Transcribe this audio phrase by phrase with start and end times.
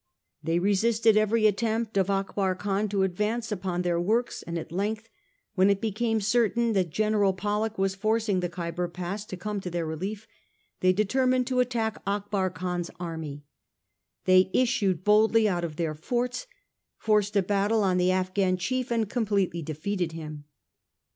[0.41, 5.07] They resisted every attempt of Akbar Khan to advance upon their works, and at length,
[5.53, 9.69] when it became certain that General Pollock was forcing the Khyber Pass to come to
[9.69, 10.27] their relief,
[10.79, 13.43] they determined to attack Akbar Khan's army;
[14.25, 16.47] they issued boldly out of their forts,
[16.97, 20.45] forced a battle on the Afghan chief, and completely defeated him.